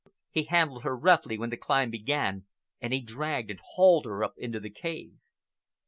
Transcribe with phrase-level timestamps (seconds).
[0.31, 2.47] He handled her roughly when the climb began,
[2.81, 5.13] and he dragged and hauled her up into the cave.